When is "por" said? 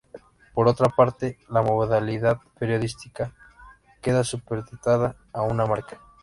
0.55-0.67